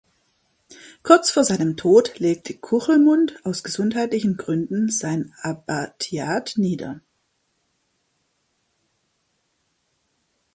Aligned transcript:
Kurz 1.03 1.29
vor 1.29 1.43
seinem 1.43 1.77
Tod 1.77 2.17
legte 2.17 2.55
Kuchlmund 2.57 3.35
aus 3.45 3.61
gesundheitlichen 3.61 4.35
Gründen 4.35 4.89
sein 4.89 5.31
Abbatiat 5.43 6.53
nieder. 6.57 6.99